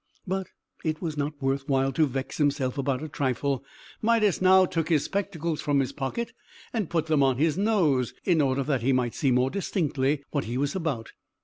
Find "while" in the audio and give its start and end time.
1.69-1.91